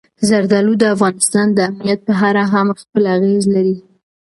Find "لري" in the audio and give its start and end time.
3.55-3.77